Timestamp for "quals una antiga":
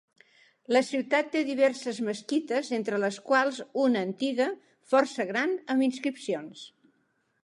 3.27-4.47